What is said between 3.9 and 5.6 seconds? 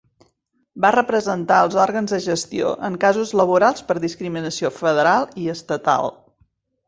per discriminació federal i